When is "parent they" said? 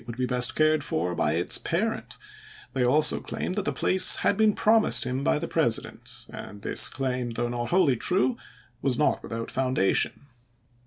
1.59-2.83